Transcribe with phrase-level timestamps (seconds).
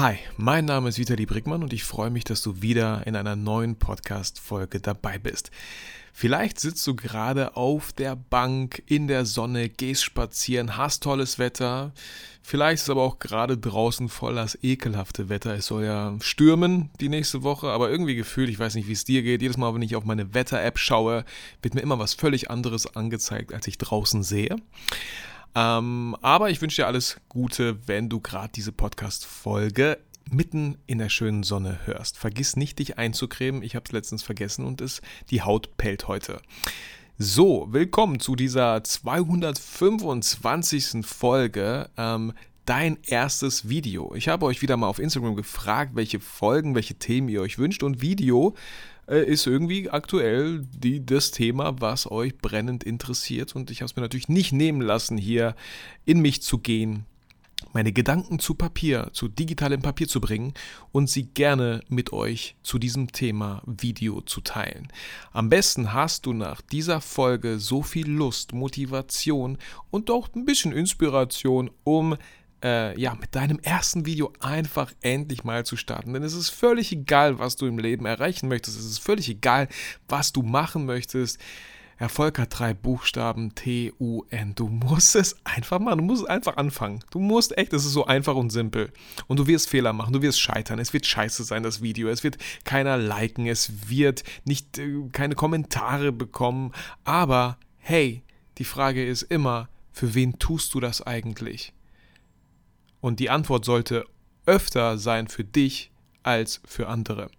[0.00, 3.34] Hi, mein Name ist Vitali Brickmann und ich freue mich, dass du wieder in einer
[3.34, 5.50] neuen Podcast-Folge dabei bist.
[6.12, 11.90] Vielleicht sitzt du gerade auf der Bank in der Sonne, gehst spazieren, hast tolles Wetter.
[12.42, 15.54] Vielleicht ist aber auch gerade draußen voll das ekelhafte Wetter.
[15.54, 19.04] Es soll ja stürmen die nächste Woche, aber irgendwie gefühlt, ich weiß nicht, wie es
[19.04, 19.42] dir geht.
[19.42, 21.24] Jedes Mal, wenn ich auf meine Wetter-App schaue,
[21.60, 24.54] wird mir immer was völlig anderes angezeigt, als ich draußen sehe.
[25.58, 29.98] Ähm, aber ich wünsche dir alles Gute, wenn du gerade diese Podcast-Folge
[30.30, 32.16] mitten in der schönen Sonne hörst.
[32.16, 33.64] Vergiss nicht, dich einzucremen.
[33.64, 36.40] Ich habe es letztens vergessen und es, die Haut pellt heute.
[37.16, 41.04] So, willkommen zu dieser 225.
[41.04, 41.90] Folge.
[41.96, 42.34] Ähm,
[42.64, 44.14] dein erstes Video.
[44.14, 47.82] Ich habe euch wieder mal auf Instagram gefragt, welche Folgen, welche Themen ihr euch wünscht
[47.82, 48.54] und Video
[49.08, 53.96] äh, ist irgendwie aktuell die, das Thema, was euch brennend interessiert und ich habe es
[53.96, 55.54] mir natürlich nicht nehmen lassen, hier
[56.04, 57.06] in mich zu gehen
[57.72, 60.54] meine Gedanken zu Papier, zu digitalem Papier zu bringen
[60.92, 64.88] und sie gerne mit euch zu diesem Thema Video zu teilen.
[65.32, 69.58] Am besten hast du nach dieser Folge so viel Lust, Motivation
[69.90, 72.16] und auch ein bisschen Inspiration, um
[72.62, 76.12] äh, ja, mit deinem ersten Video einfach endlich mal zu starten.
[76.12, 78.78] Denn es ist völlig egal, was du im Leben erreichen möchtest.
[78.78, 79.68] Es ist völlig egal,
[80.08, 81.38] was du machen möchtest.
[81.98, 84.54] Erfolg hat drei Buchstaben T-U-N.
[84.54, 85.98] Du musst es einfach machen.
[85.98, 87.00] Du musst es einfach anfangen.
[87.10, 88.92] Du musst echt, es ist so einfach und simpel.
[89.26, 90.78] Und du wirst Fehler machen, du wirst scheitern.
[90.78, 92.08] Es wird scheiße sein, das Video.
[92.08, 93.46] Es wird keiner liken.
[93.46, 96.72] Es wird nicht äh, keine Kommentare bekommen.
[97.02, 98.22] Aber hey,
[98.58, 101.72] die Frage ist immer, für wen tust du das eigentlich?
[103.00, 104.04] Und die Antwort sollte
[104.46, 105.90] öfter sein für dich
[106.22, 107.30] als für andere.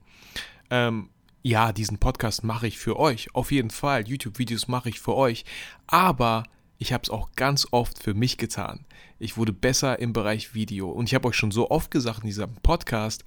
[0.69, 1.09] Ähm,
[1.41, 4.07] ja, diesen Podcast mache ich für euch, auf jeden Fall.
[4.07, 5.45] YouTube-Videos mache ich für euch.
[5.87, 6.43] Aber
[6.77, 8.85] ich habe es auch ganz oft für mich getan.
[9.19, 10.89] Ich wurde besser im Bereich Video.
[10.89, 13.25] Und ich habe euch schon so oft gesagt in diesem Podcast,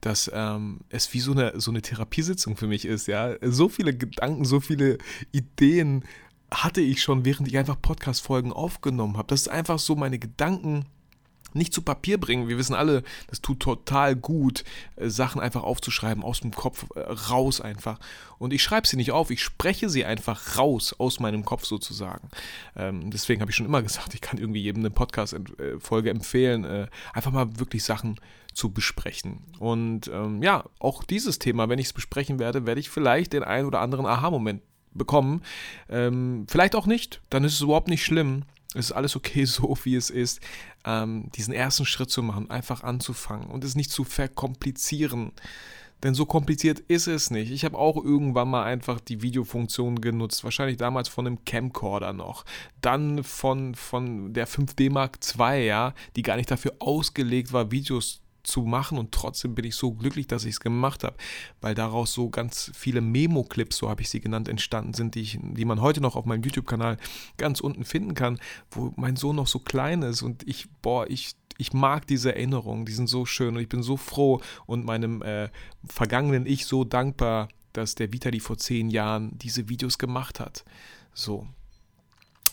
[0.00, 3.06] dass ähm, es wie so eine, so eine Therapiesitzung für mich ist.
[3.06, 4.98] Ja, so viele Gedanken, so viele
[5.32, 6.04] Ideen
[6.50, 9.28] hatte ich schon, während ich einfach Podcast-Folgen aufgenommen habe.
[9.28, 10.86] Das ist einfach so meine Gedanken
[11.54, 12.48] nicht zu Papier bringen.
[12.48, 14.64] Wir wissen alle, das tut total gut,
[14.96, 17.98] äh, Sachen einfach aufzuschreiben, aus dem Kopf äh, raus einfach.
[18.38, 22.28] Und ich schreibe sie nicht auf, ich spreche sie einfach raus aus meinem Kopf sozusagen.
[22.76, 26.86] Ähm, deswegen habe ich schon immer gesagt, ich kann irgendwie jedem eine Podcast-Folge empfehlen, äh,
[27.12, 28.20] einfach mal wirklich Sachen
[28.52, 29.40] zu besprechen.
[29.58, 33.42] Und ähm, ja, auch dieses Thema, wenn ich es besprechen werde, werde ich vielleicht den
[33.42, 34.62] einen oder anderen Aha-Moment
[34.92, 35.42] bekommen.
[35.88, 38.44] Ähm, vielleicht auch nicht, dann ist es überhaupt nicht schlimm.
[38.74, 40.40] Es ist alles okay so, wie es ist.
[40.84, 45.32] Ähm, diesen ersten Schritt zu machen, einfach anzufangen und es nicht zu verkomplizieren.
[46.02, 47.50] Denn so kompliziert ist es nicht.
[47.50, 50.44] Ich habe auch irgendwann mal einfach die Videofunktion genutzt.
[50.44, 52.44] Wahrscheinlich damals von einem Camcorder noch.
[52.82, 58.20] Dann von, von der 5D Mark II, ja, die gar nicht dafür ausgelegt war, Videos
[58.44, 61.16] zu machen und trotzdem bin ich so glücklich, dass ich es gemacht habe,
[61.60, 65.38] weil daraus so ganz viele Memo-Clips, so habe ich sie genannt, entstanden sind, die, ich,
[65.42, 66.98] die man heute noch auf meinem YouTube-Kanal
[67.36, 68.38] ganz unten finden kann,
[68.70, 72.84] wo mein Sohn noch so klein ist und ich, boah, ich ich mag diese Erinnerungen,
[72.84, 75.50] die sind so schön und ich bin so froh und meinem äh,
[75.86, 80.64] vergangenen Ich so dankbar, dass der Vitali vor zehn Jahren diese Videos gemacht hat.
[81.12, 81.46] So.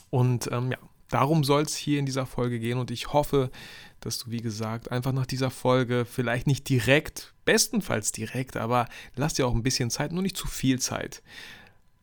[0.09, 0.77] Und ähm, ja,
[1.09, 3.49] darum soll es hier in dieser Folge gehen und ich hoffe,
[4.01, 9.35] dass du, wie gesagt, einfach nach dieser Folge vielleicht nicht direkt, bestenfalls direkt, aber lass
[9.35, 11.23] dir auch ein bisschen Zeit, nur nicht zu viel Zeit,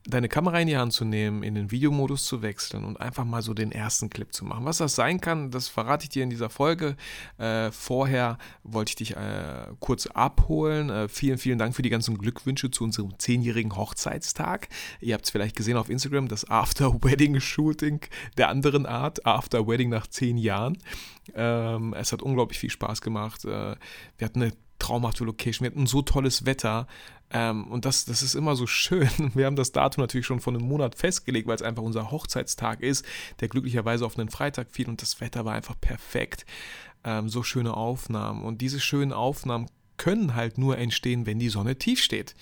[0.09, 3.41] deine Kamera in die Hand zu nehmen, in den Videomodus zu wechseln und einfach mal
[3.41, 4.65] so den ersten Clip zu machen.
[4.65, 6.95] Was das sein kann, das verrate ich dir in dieser Folge.
[7.37, 10.89] Äh, vorher wollte ich dich äh, kurz abholen.
[10.89, 14.69] Äh, vielen, vielen Dank für die ganzen Glückwünsche zu unserem zehnjährigen Hochzeitstag.
[14.99, 18.01] Ihr habt es vielleicht gesehen auf Instagram, das After-Wedding-Shooting
[18.37, 20.77] der anderen Art, After-Wedding nach zehn Jahren.
[21.35, 23.45] Ähm, es hat unglaublich viel Spaß gemacht.
[23.45, 23.75] Äh,
[24.17, 26.87] wir hatten eine traumhafte Location, wir hatten so tolles Wetter.
[27.31, 29.09] Ähm, und das, das ist immer so schön.
[29.35, 32.81] Wir haben das Datum natürlich schon vor einem Monat festgelegt, weil es einfach unser Hochzeitstag
[32.81, 33.05] ist,
[33.39, 36.47] der glücklicherweise auf einen Freitag fiel und das Wetter war einfach perfekt.
[37.03, 38.43] Ähm, so schöne Aufnahmen.
[38.43, 39.67] Und diese schönen Aufnahmen
[39.97, 42.33] können halt nur entstehen, wenn die Sonne tief steht.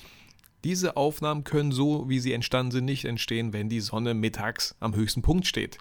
[0.63, 4.95] Diese Aufnahmen können so, wie sie entstanden sind, nicht entstehen, wenn die Sonne mittags am
[4.95, 5.77] höchsten Punkt steht.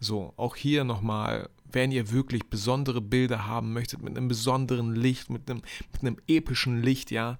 [0.00, 5.30] So, auch hier nochmal, wenn ihr wirklich besondere Bilder haben möchtet, mit einem besonderen Licht,
[5.30, 7.38] mit einem, mit einem epischen Licht, ja,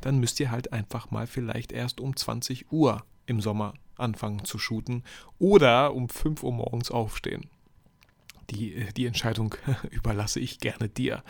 [0.00, 4.58] dann müsst ihr halt einfach mal vielleicht erst um 20 Uhr im Sommer anfangen zu
[4.58, 5.02] shooten
[5.38, 7.46] oder um 5 Uhr morgens aufstehen.
[8.50, 9.54] Die, die Entscheidung
[9.90, 11.22] überlasse ich gerne dir.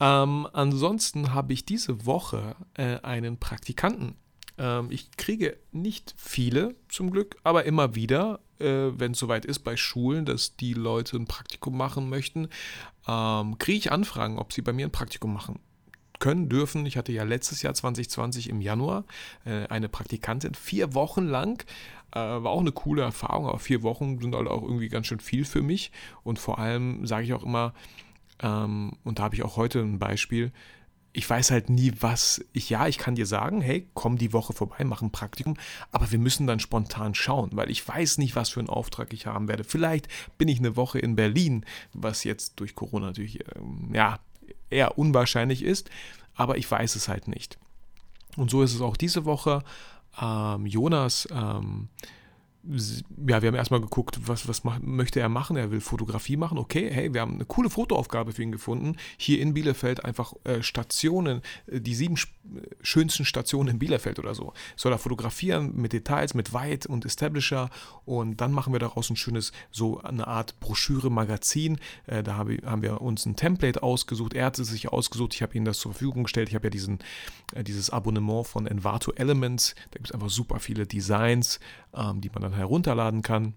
[0.00, 4.16] Ähm, ansonsten habe ich diese Woche äh, einen Praktikanten
[4.58, 9.60] Ähm, ich kriege nicht viele zum Glück, aber immer wieder, äh, wenn es soweit ist
[9.60, 12.48] bei Schulen, dass die Leute ein Praktikum machen möchten,
[13.08, 15.58] ähm, kriege ich Anfragen, ob sie bei mir ein Praktikum machen
[16.20, 16.86] können, dürfen.
[16.86, 19.04] Ich hatte ja letztes Jahr 2020 im Januar
[19.44, 21.64] äh, eine Praktikantin vier Wochen lang.
[22.12, 25.20] Äh, war auch eine coole Erfahrung, aber vier Wochen sind halt auch irgendwie ganz schön
[25.20, 25.90] viel für mich.
[26.22, 27.74] Und vor allem sage ich auch immer,
[28.40, 30.52] ähm, und da habe ich auch heute ein Beispiel,
[31.16, 34.52] ich weiß halt nie, was ich, ja, ich kann dir sagen, hey, komm die Woche
[34.52, 35.56] vorbei, mach ein Praktikum,
[35.92, 39.26] aber wir müssen dann spontan schauen, weil ich weiß nicht, was für einen Auftrag ich
[39.26, 39.62] haben werde.
[39.62, 40.08] Vielleicht
[40.38, 44.18] bin ich eine Woche in Berlin, was jetzt durch Corona natürlich, ähm, ja,
[44.70, 45.88] eher unwahrscheinlich ist,
[46.34, 47.58] aber ich weiß es halt nicht.
[48.36, 49.62] Und so ist es auch diese Woche.
[50.20, 51.88] Ähm, Jonas ähm,
[52.66, 55.56] ja, wir haben erstmal geguckt, was, was macht, möchte er machen.
[55.56, 56.58] Er will Fotografie machen.
[56.58, 58.96] Okay, hey, wir haben eine coole Fotoaufgabe für ihn gefunden.
[59.18, 62.16] Hier in Bielefeld einfach äh, Stationen, äh, die sieben
[62.82, 64.52] schönsten Stationen in Bielefeld oder so.
[64.76, 67.70] Soll er fotografieren mit Details, mit White und Establisher
[68.04, 71.78] und dann machen wir daraus ein schönes, so eine Art Broschüre-Magazin.
[72.06, 74.34] Äh, da habe, haben wir uns ein Template ausgesucht.
[74.34, 75.34] Er hat es sich ausgesucht.
[75.34, 76.48] Ich habe ihm das zur Verfügung gestellt.
[76.48, 76.98] Ich habe ja diesen,
[77.54, 79.74] äh, dieses Abonnement von Envato Elements.
[79.90, 81.60] Da gibt es einfach super viele Designs,
[81.94, 83.54] ähm, die man dann herunterladen kann.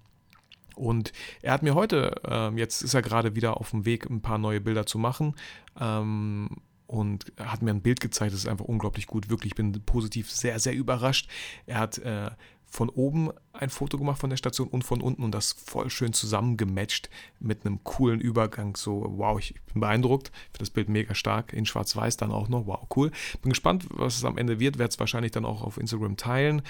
[0.76, 1.12] Und
[1.42, 4.38] er hat mir heute, ähm, jetzt ist er gerade wieder auf dem Weg, ein paar
[4.38, 5.36] neue Bilder zu machen.
[5.80, 6.50] Ähm,
[6.86, 9.30] und hat mir ein Bild gezeigt, das ist einfach unglaublich gut.
[9.30, 11.30] Wirklich, ich bin positiv sehr, sehr überrascht.
[11.66, 12.32] Er hat äh,
[12.66, 16.14] von oben ein Foto gemacht von der Station und von unten und das voll schön
[16.14, 17.10] zusammengematcht
[17.40, 18.76] mit einem coolen Übergang.
[18.76, 20.30] So, wow, ich bin beeindruckt.
[20.30, 21.54] Ich finde das Bild mega stark.
[21.54, 22.68] In Schwarz-Weiß dann auch noch.
[22.68, 23.12] Wow, cool.
[23.42, 24.78] Bin gespannt, was es am Ende wird.
[24.78, 26.62] Werde es wahrscheinlich dann auch auf Instagram teilen,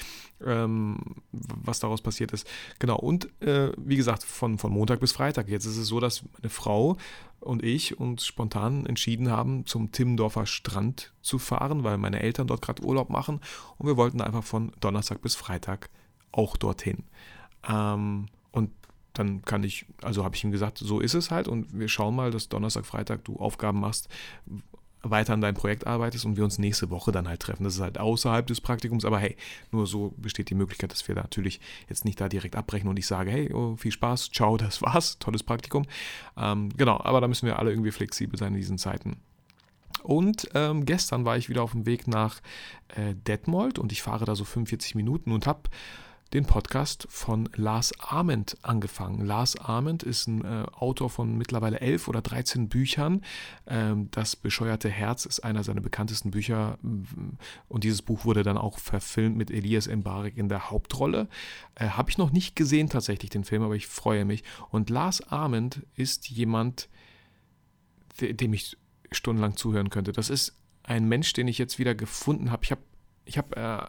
[0.45, 0.97] ähm,
[1.31, 2.47] was daraus passiert ist.
[2.79, 2.97] Genau.
[2.97, 5.47] Und äh, wie gesagt, von, von Montag bis Freitag.
[5.49, 6.97] Jetzt ist es so, dass meine Frau
[7.39, 12.61] und ich uns spontan entschieden haben, zum Timmendorfer Strand zu fahren, weil meine Eltern dort
[12.61, 13.41] gerade Urlaub machen
[13.77, 15.89] und wir wollten einfach von Donnerstag bis Freitag
[16.37, 17.03] auch dorthin.
[17.67, 18.71] Ähm, und
[19.13, 22.15] dann kann ich, also habe ich ihm gesagt, so ist es halt und wir schauen
[22.15, 24.09] mal, dass Donnerstag, Freitag du Aufgaben machst,
[25.01, 27.63] weiter an deinem Projekt arbeitest und wir uns nächste Woche dann halt treffen.
[27.63, 29.35] Das ist halt außerhalb des Praktikums, aber hey,
[29.71, 32.97] nur so besteht die Möglichkeit, dass wir da natürlich jetzt nicht da direkt abbrechen und
[32.97, 35.85] ich sage, hey, oh, viel Spaß, ciao, das war's, tolles Praktikum.
[36.35, 39.17] Ähm, genau, aber da müssen wir alle irgendwie flexibel sein in diesen Zeiten.
[40.03, 42.41] Und ähm, gestern war ich wieder auf dem Weg nach
[42.89, 45.61] äh, Detmold und ich fahre da so 45 Minuten und habe
[46.33, 49.25] den Podcast von Lars Ament angefangen.
[49.25, 53.23] Lars Ament ist ein äh, Autor von mittlerweile elf oder 13 Büchern.
[53.65, 56.77] Ähm, das bescheuerte Herz ist einer seiner bekanntesten Bücher
[57.67, 61.27] und dieses Buch wurde dann auch verfilmt mit Elias Mbarek in der Hauptrolle.
[61.75, 64.43] Äh, Habe ich noch nicht gesehen tatsächlich den Film, aber ich freue mich.
[64.69, 66.89] Und Lars Ament ist jemand,
[68.19, 68.77] dem ich
[69.11, 70.11] stundenlang zuhören könnte.
[70.11, 72.63] Das ist ein Mensch, den ich jetzt wieder gefunden habe.
[72.63, 72.81] Ich habe
[73.25, 73.85] ich habe äh,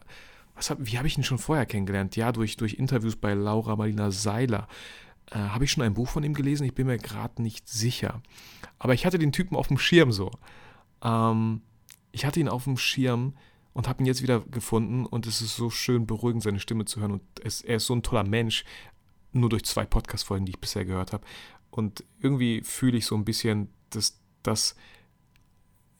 [0.59, 2.17] hab, wie habe ich ihn schon vorher kennengelernt?
[2.17, 4.69] Ja, durch, durch Interviews bei Laura Marlina Seiler.
[5.31, 6.65] Äh, habe ich schon ein Buch von ihm gelesen?
[6.65, 8.23] Ich bin mir gerade nicht sicher.
[8.79, 10.31] Aber ich hatte den Typen auf dem Schirm so.
[11.03, 11.63] Ähm,
[12.13, 13.35] ich hatte ihn auf dem Schirm
[13.73, 17.01] und habe ihn jetzt wieder gefunden und es ist so schön beruhigend, seine Stimme zu
[17.01, 17.13] hören.
[17.13, 18.65] Und es, er ist so ein toller Mensch,
[19.33, 21.25] nur durch zwei Podcast-Folgen, die ich bisher gehört habe.
[21.71, 24.75] Und irgendwie fühle ich so ein bisschen, dass das,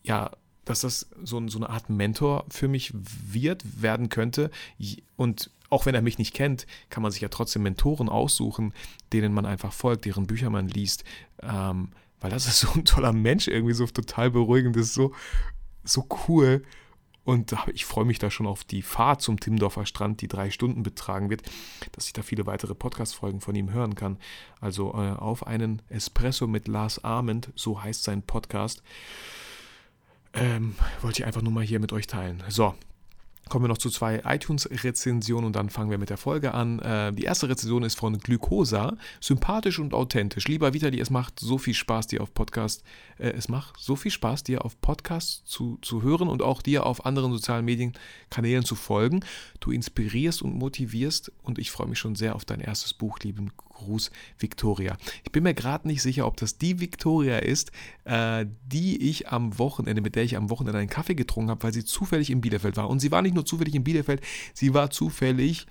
[0.03, 0.31] ja,
[0.69, 4.51] dass das so, so eine Art Mentor für mich wird, werden könnte.
[5.17, 8.73] Und auch wenn er mich nicht kennt, kann man sich ja trotzdem Mentoren aussuchen,
[9.13, 11.05] denen man einfach folgt, deren Bücher man liest.
[11.43, 15.15] Ähm, weil das ist so ein toller Mensch, irgendwie so total beruhigend, das ist so,
[15.85, 16.65] so cool.
[17.25, 20.83] Und ich freue mich da schon auf die Fahrt zum Timmendorfer Strand, die drei Stunden
[20.83, 21.43] betragen wird,
[21.93, 24.19] dass ich da viele weitere Podcast-Folgen von ihm hören kann.
[24.63, 28.83] Also äh, auf einen Espresso mit Lars Arment, so heißt sein Podcast.
[30.35, 32.43] Ähm, wollte ich einfach nur mal hier mit euch teilen.
[32.49, 32.75] So,
[33.49, 36.79] kommen wir noch zu zwei iTunes-Rezensionen und dann fangen wir mit der Folge an.
[36.81, 38.97] Äh, die erste Rezension ist von Glycosa.
[39.21, 40.47] Sympathisch und authentisch.
[40.49, 42.85] Lieber Vitali, es macht so viel Spaß, dir auf Podcast,
[43.19, 46.87] äh, es macht so viel Spaß, dir auf Podcast zu, zu hören und auch dir
[46.87, 49.25] auf anderen sozialen Medienkanälen zu folgen.
[49.61, 53.53] Du inspirierst und motivierst und ich freue mich schon sehr auf dein erstes Buch, lieben
[53.79, 54.97] Gruß, Victoria.
[55.25, 57.73] Ich bin mir gerade nicht sicher, ob das die Victoria ist,
[58.05, 61.73] äh, die ich am Wochenende, mit der ich am Wochenende einen Kaffee getrunken habe, weil
[61.73, 62.91] sie zufällig in Bielefeld war.
[62.91, 64.21] Und sie war nicht nur zufällig in Bielefeld,
[64.53, 65.67] sie war zufällig,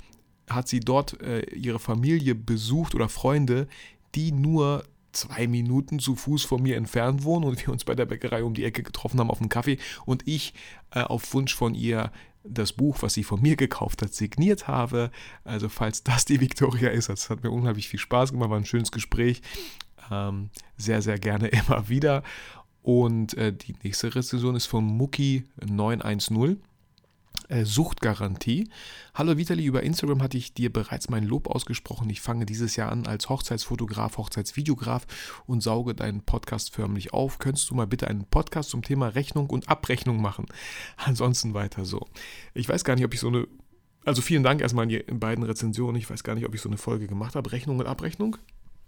[0.49, 3.67] hat sie dort äh, ihre Familie besucht oder Freunde,
[4.15, 8.05] die nur zwei Minuten zu Fuß von mir entfernt wohnen und wir uns bei der
[8.05, 10.53] Bäckerei um die Ecke getroffen haben auf einen Kaffee und ich
[10.91, 12.11] äh, auf Wunsch von ihr
[12.43, 15.11] das Buch, was sie von mir gekauft hat, signiert habe.
[15.43, 18.65] Also falls das die Victoria ist, das hat mir unheimlich viel Spaß gemacht, war ein
[18.65, 19.41] schönes Gespräch.
[20.11, 22.23] Ähm, sehr, sehr gerne immer wieder.
[22.81, 26.57] Und äh, die nächste Rezension ist von Muki910.
[27.49, 28.69] Äh, Suchtgarantie.
[29.13, 32.09] Hallo Vitali, über Instagram hatte ich dir bereits mein Lob ausgesprochen.
[32.09, 35.07] Ich fange dieses Jahr an als Hochzeitsfotograf, Hochzeitsvideograf
[35.45, 37.39] und sauge deinen Podcast förmlich auf.
[37.39, 40.45] Könntest du mal bitte einen Podcast zum Thema Rechnung und Abrechnung machen?
[40.97, 42.07] Ansonsten weiter so.
[42.53, 43.47] Ich weiß gar nicht, ob ich so eine.
[44.05, 45.97] Also vielen Dank erstmal in beiden Rezensionen.
[45.97, 47.51] Ich weiß gar nicht, ob ich so eine Folge gemacht habe.
[47.51, 48.37] Rechnung und Abrechnung.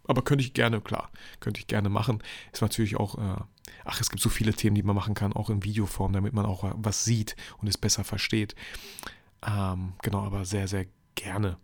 [0.09, 2.23] Aber könnte ich gerne, klar, könnte ich gerne machen.
[2.51, 3.41] Ist natürlich auch, äh,
[3.85, 6.45] ach, es gibt so viele Themen, die man machen kann, auch in Videoform, damit man
[6.45, 8.55] auch was sieht und es besser versteht.
[9.45, 10.85] Ähm, genau, aber sehr, sehr
[11.15, 11.57] gerne.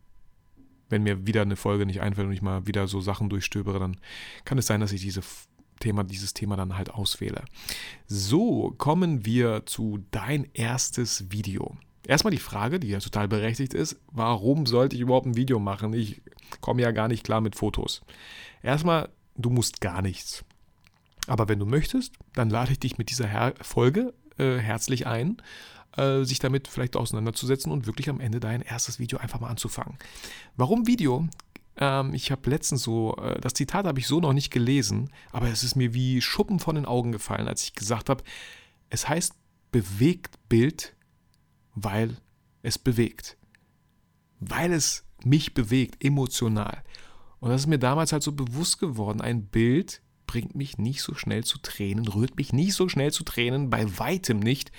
[0.90, 3.98] Wenn mir wieder eine Folge nicht einfällt und ich mal wieder so Sachen durchstöbere, dann
[4.46, 5.22] kann es sein, dass ich diese
[5.80, 7.44] Thema, dieses Thema dann halt auswähle.
[8.08, 11.78] So, kommen wir zu dein erstes Video.
[12.08, 15.94] Erstmal die Frage, die ja total berechtigt ist, warum sollte ich überhaupt ein Video machen?
[15.94, 16.22] Ich
[16.62, 18.04] komme ja gar nicht klar mit Fotos.
[18.62, 20.46] Erstmal, du musst gar nichts.
[21.28, 25.42] Aber wenn du möchtest, dann lade ich dich mit dieser Her Folge äh, herzlich ein,
[25.98, 29.98] äh, sich damit vielleicht auseinanderzusetzen und wirklich am Ende dein erstes Video einfach mal anzufangen.
[30.56, 31.28] Warum Video?
[31.78, 35.50] Ähm, ich habe letztens so, äh, das Zitat habe ich so noch nicht gelesen, aber
[35.50, 38.24] es ist mir wie Schuppen von den Augen gefallen, als ich gesagt habe,
[38.90, 39.34] es heißt
[39.72, 40.96] bewegt Bild
[41.76, 42.18] weil
[42.64, 43.38] es bewegt.
[44.40, 46.84] Weil es mich bewegt, emotional.
[47.40, 49.22] Und das ist mir damals halt so bewusst geworden.
[49.22, 53.24] Ein Bild bringt mich nicht so schnell zu Tränen, rührt mich nicht so schnell zu
[53.24, 54.72] Tränen, bei weitem nicht,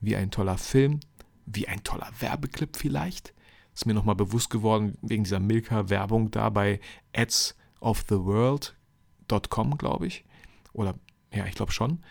[0.00, 1.00] wie ein toller Film,
[1.46, 3.32] wie ein toller Werbeclip vielleicht.
[3.74, 6.80] Ist mir nochmal bewusst geworden wegen dieser Milka-Werbung da bei
[7.14, 10.24] adsoftheworld.com, glaube ich.
[10.72, 10.94] Oder
[11.32, 12.02] ja, ich glaube schon.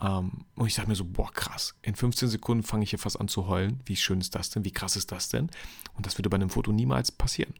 [0.00, 1.74] Ähm, und ich dachte mir so, boah, krass.
[1.82, 3.80] In 15 Sekunden fange ich hier fast an zu heulen.
[3.84, 4.64] Wie schön ist das denn?
[4.64, 5.50] Wie krass ist das denn?
[5.94, 7.54] Und das würde bei einem Foto niemals passieren.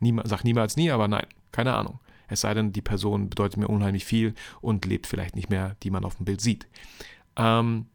[0.00, 2.00] Niemals, sag niemals nie, aber nein, keine Ahnung.
[2.28, 5.90] Es sei denn, die Person bedeutet mir unheimlich viel und lebt vielleicht nicht mehr, die
[5.90, 6.66] man auf dem Bild sieht.
[7.36, 7.86] Ähm,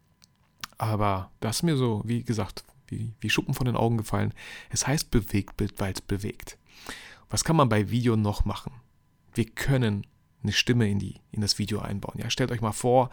[0.78, 4.34] aber das ist mir so, wie gesagt, wie, wie Schuppen von den Augen gefallen.
[4.70, 6.58] Es heißt Bewegtbild, weil es bewegt.
[7.30, 8.72] Was kann man bei Video noch machen?
[9.34, 10.06] Wir können
[10.42, 12.18] eine Stimme in, die, in das Video einbauen.
[12.18, 13.10] Ja, stellt euch mal vor,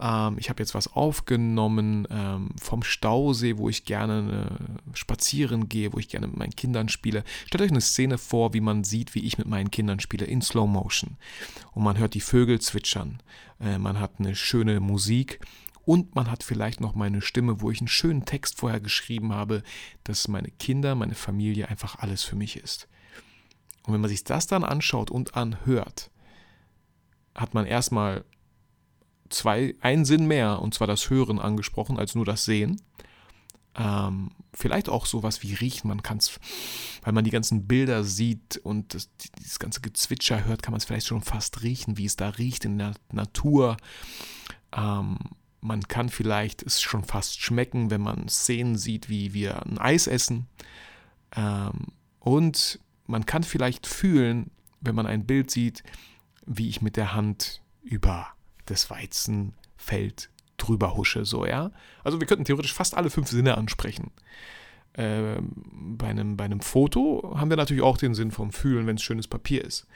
[0.00, 4.58] ähm, ich habe jetzt was aufgenommen ähm, vom Stausee, wo ich gerne
[4.92, 7.22] äh, spazieren gehe, wo ich gerne mit meinen Kindern spiele.
[7.46, 10.42] Stellt euch eine Szene vor, wie man sieht, wie ich mit meinen Kindern spiele, in
[10.42, 11.16] Slow Motion.
[11.72, 13.22] Und man hört die Vögel zwitschern.
[13.60, 15.40] Äh, man hat eine schöne Musik.
[15.84, 19.62] Und man hat vielleicht noch meine Stimme, wo ich einen schönen Text vorher geschrieben habe,
[20.04, 22.88] dass meine Kinder, meine Familie einfach alles für mich ist.
[23.84, 26.10] Und wenn man sich das dann anschaut und anhört,
[27.34, 28.24] hat man erstmal
[29.30, 32.80] zwei, einen Sinn mehr, und zwar das Hören angesprochen, als nur das Sehen.
[33.76, 36.38] Ähm, vielleicht auch sowas wie riechen, man kann es,
[37.02, 40.84] weil man die ganzen Bilder sieht und das, dieses ganze Gezwitscher hört, kann man es
[40.84, 43.76] vielleicht schon fast riechen, wie es da riecht in der Natur.
[44.76, 45.18] Ähm,
[45.60, 50.06] man kann vielleicht es schon fast schmecken, wenn man Szenen sieht, wie wir ein Eis
[50.06, 50.48] essen.
[51.36, 55.84] Ähm, und man kann vielleicht fühlen, wenn man ein Bild sieht,
[56.46, 58.28] wie ich mit der Hand über
[58.70, 61.70] das Weizenfeld drüber husche, so, ja.
[62.04, 64.10] Also wir könnten theoretisch fast alle fünf Sinne ansprechen.
[64.94, 65.52] Ähm,
[65.96, 69.02] bei, einem, bei einem Foto haben wir natürlich auch den Sinn vom Fühlen, wenn es
[69.02, 69.86] schönes Papier ist.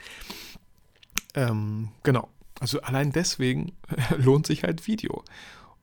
[1.33, 2.29] Ähm, genau.
[2.59, 3.73] Also allein deswegen
[4.17, 5.23] lohnt sich halt Video.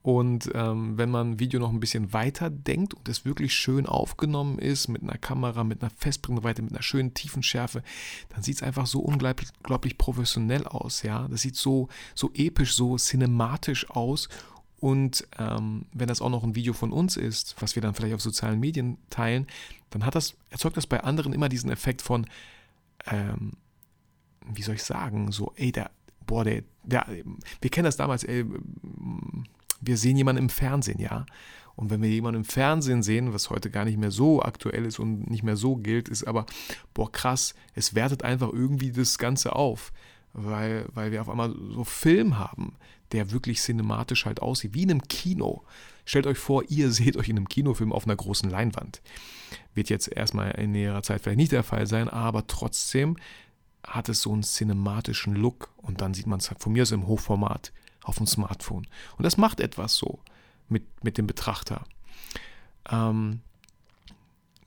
[0.02, 3.86] Und ähm, wenn man ein Video noch ein bisschen weiter denkt und es wirklich schön
[3.86, 7.84] aufgenommen ist, mit einer Kamera, mit einer Festbrennweite, mit einer schönen Tiefenschärfe,
[8.30, 11.02] dann sieht es einfach so unglaublich, unglaublich professionell aus.
[11.02, 11.28] Ja?
[11.28, 14.28] Das sieht so, so episch, so cinematisch aus.
[14.80, 18.16] Und ähm, wenn das auch noch ein Video von uns ist, was wir dann vielleicht
[18.16, 19.46] auf sozialen Medien teilen,
[19.90, 22.26] dann hat das, erzeugt das bei anderen immer diesen Effekt von,
[23.06, 23.52] ähm,
[24.52, 25.92] wie soll ich sagen, so, ey, der,
[26.26, 27.06] boah, der, der,
[27.60, 28.44] wir kennen das damals, ey,
[29.82, 31.26] wir sehen jemanden im Fernsehen, ja.
[31.74, 34.98] Und wenn wir jemanden im Fernsehen sehen, was heute gar nicht mehr so aktuell ist
[34.98, 36.46] und nicht mehr so gilt, ist aber,
[36.94, 39.92] boah, krass, es wertet einfach irgendwie das Ganze auf,
[40.32, 42.76] weil, weil wir auf einmal so Film haben,
[43.12, 45.62] der wirklich cinematisch halt aussieht, wie in einem Kino.
[46.04, 49.00] Stellt euch vor, ihr seht euch in einem Kinofilm auf einer großen Leinwand.
[49.74, 53.16] Wird jetzt erstmal in näherer Zeit vielleicht nicht der Fall sein, aber trotzdem
[53.82, 57.06] hat es so einen cinematischen Look und dann sieht man es von mir aus im
[57.06, 58.86] Hochformat auf dem Smartphone.
[59.16, 60.20] Und das macht etwas so
[60.68, 61.84] mit, mit dem Betrachter.
[62.90, 63.40] Ähm,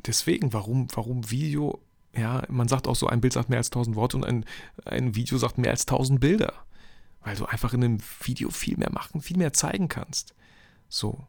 [0.06, 1.82] deswegen, warum, warum Video,
[2.16, 4.46] ja, man sagt auch so, ein Bild sagt mehr als 1000 Worte und ein,
[4.86, 6.54] ein Video sagt mehr als 1000 Bilder.
[7.22, 10.36] Weil du einfach in einem Video viel mehr machen, viel mehr zeigen kannst.
[10.88, 11.26] So.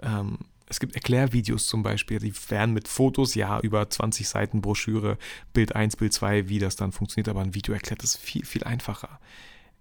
[0.00, 5.18] Ähm, es gibt Erklärvideos zum Beispiel, die werden mit Fotos, ja, über 20 Seiten Broschüre,
[5.52, 8.64] Bild 1, Bild 2, wie das dann funktioniert, aber ein Video erklärt das viel, viel
[8.64, 9.20] einfacher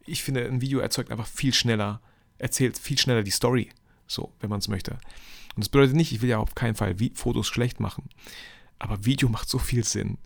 [0.05, 2.01] ich finde, ein Video erzeugt einfach viel schneller,
[2.37, 3.69] erzählt viel schneller die Story,
[4.07, 4.93] so, wenn man es möchte.
[5.55, 8.09] Und das bedeutet nicht, ich will ja auf keinen Fall Fotos schlecht machen.
[8.79, 10.17] Aber Video macht so viel Sinn.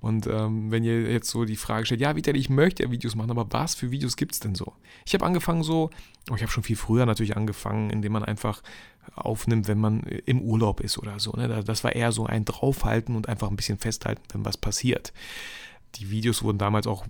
[0.00, 3.14] Und ähm, wenn ihr jetzt so die Frage stellt, ja, Vitali, ich möchte ja Videos
[3.14, 4.74] machen, aber was für Videos gibt es denn so?
[5.04, 5.90] Ich habe angefangen so,
[6.30, 8.62] oh, ich habe schon viel früher natürlich angefangen, indem man einfach
[9.14, 11.32] aufnimmt, wenn man im Urlaub ist oder so.
[11.32, 11.62] Ne?
[11.64, 15.12] Das war eher so ein Draufhalten und einfach ein bisschen festhalten, wenn was passiert.
[15.94, 17.06] Die Videos wurden damals auch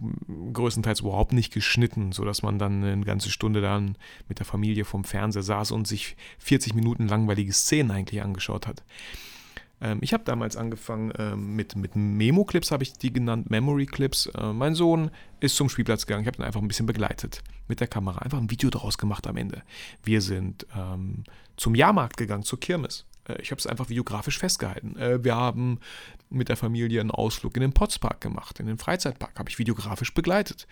[0.52, 3.96] größtenteils überhaupt nicht geschnitten, sodass man dann eine ganze Stunde dann
[4.28, 8.84] mit der Familie vom Fernseher saß und sich 40 Minuten langweilige Szenen eigentlich angeschaut hat.
[9.80, 14.26] Ähm, ich habe damals angefangen ähm, mit, mit Memo-Clips, habe ich die genannt, Memory-Clips.
[14.26, 17.80] Äh, mein Sohn ist zum Spielplatz gegangen, ich habe ihn einfach ein bisschen begleitet mit
[17.80, 19.62] der Kamera, einfach ein Video daraus gemacht am Ende.
[20.02, 21.24] Wir sind ähm,
[21.56, 23.04] zum Jahrmarkt gegangen, zur Kirmes.
[23.28, 24.96] Äh, ich habe es einfach videografisch festgehalten.
[24.96, 25.80] Äh, wir haben
[26.28, 30.12] mit der Familie einen Ausflug in den Potspark gemacht, in den Freizeitpark, habe ich videografisch
[30.12, 30.66] begleitet.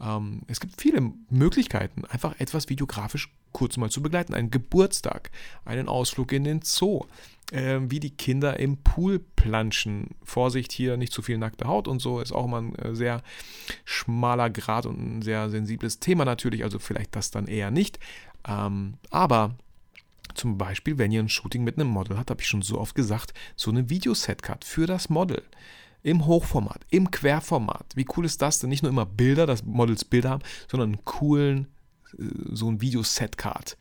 [0.00, 4.34] Ähm, es gibt viele Möglichkeiten, einfach etwas videografisch kurz mal zu begleiten.
[4.34, 5.30] Einen Geburtstag,
[5.64, 7.04] einen Ausflug in den Zoo,
[7.52, 10.10] äh, wie die Kinder im Pool planschen.
[10.22, 13.22] Vorsicht hier, nicht zu viel nackte Haut und so, ist auch mal ein äh, sehr
[13.84, 17.98] schmaler Grad und ein sehr sensibles Thema natürlich, also vielleicht das dann eher nicht.
[18.46, 19.54] Ähm, aber
[20.34, 22.94] zum Beispiel, wenn ihr ein Shooting mit einem Model habt, habe ich schon so oft
[22.94, 25.42] gesagt, so eine Videoset-Cut für das Model.
[26.02, 27.92] Im Hochformat, im Querformat.
[27.94, 28.70] Wie cool ist das denn?
[28.70, 31.68] Nicht nur immer Bilder, dass Models Bilder haben, sondern einen coolen,
[32.18, 33.76] äh, so ein Videoset-Card.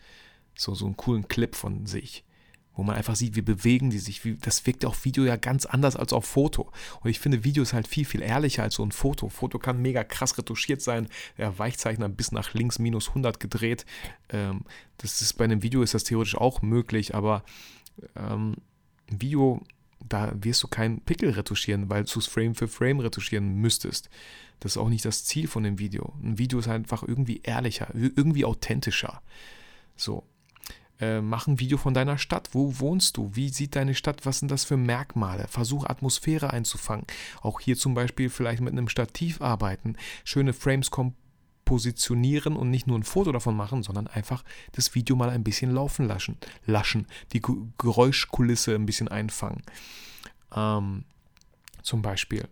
[0.56, 2.24] So, so einen coolen Clip von sich
[2.74, 4.24] wo man einfach sieht, wie bewegen die sich.
[4.24, 6.72] Wie, das wirkt auf Video ja ganz anders als auf Foto.
[7.02, 9.30] Und ich finde, Video ist halt viel, viel ehrlicher als so ein Foto.
[9.30, 13.86] Foto kann mega krass retuschiert sein, der Weichzeichner bis nach links minus 100 gedreht.
[14.30, 14.62] Ähm,
[14.98, 17.44] das ist bei einem Video ist das theoretisch auch möglich, aber
[18.16, 18.56] ähm,
[19.10, 19.62] Video,
[20.08, 24.10] da wirst du keinen Pickel retuschieren, weil du es Frame für Frame retuschieren müsstest.
[24.62, 26.14] Das ist auch nicht das Ziel von dem Video.
[26.24, 29.22] Ein Video ist einfach irgendwie ehrlicher, irgendwie authentischer.
[29.96, 30.24] So,
[31.02, 32.50] äh, mach ein Video von deiner Stadt.
[32.54, 33.32] Wo wohnst du?
[33.34, 34.26] Wie sieht deine Stadt?
[34.26, 35.48] Was sind das für Merkmale?
[35.48, 37.08] Versuch Atmosphäre einzufangen.
[37.42, 39.96] Auch hier zum Beispiel vielleicht mit einem Stativ arbeiten.
[40.24, 40.92] Schöne Frames
[41.66, 45.72] positionieren und nicht nur ein Foto davon machen, sondern einfach das Video mal ein bisschen
[45.72, 46.38] laufen lassen.
[46.66, 47.08] Laschen.
[47.34, 47.42] Die
[47.78, 49.64] Geräuschkulisse ein bisschen einfangen.
[50.56, 51.06] Ähm,
[51.82, 52.48] zum Beispiel.